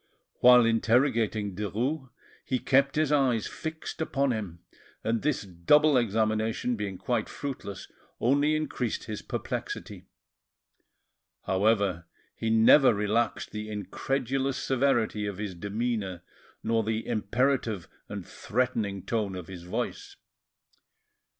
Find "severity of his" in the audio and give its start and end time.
14.57-15.53